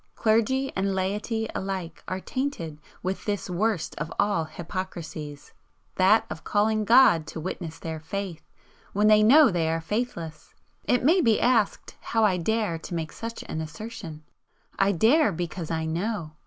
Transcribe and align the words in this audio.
Clergy 0.15 0.73
and 0.75 0.95
laity 0.95 1.47
alike 1.53 2.03
are 2.07 2.19
tainted 2.19 2.79
with 3.03 3.25
this 3.25 3.51
worst 3.51 3.93
of 3.99 4.11
all 4.17 4.45
hypocrisies 4.45 5.53
that 5.93 6.25
of 6.27 6.43
calling 6.43 6.85
God 6.85 7.27
to 7.27 7.39
witness 7.39 7.77
their 7.77 7.99
faith 7.99 8.41
when 8.93 9.05
they 9.05 9.21
know 9.21 9.51
they 9.51 9.69
are 9.69 9.79
faithless. 9.79 10.55
It 10.85 11.03
may 11.03 11.21
be 11.21 11.39
asked 11.39 11.97
how 12.01 12.23
I 12.25 12.37
dare 12.37 12.79
to 12.79 12.95
make 12.95 13.11
such 13.11 13.43
an 13.43 13.61
assertion? 13.61 14.23
I 14.79 14.91
dare, 14.91 15.31
because 15.31 15.69
I 15.69 15.85
know! 15.85 16.31